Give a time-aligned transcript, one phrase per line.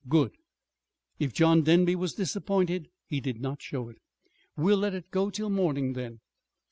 [0.09, 0.31] "Good!"
[1.19, 3.99] If John Denby was disappointed, he did not show it.
[4.57, 6.21] "We'll let it go till morning, then.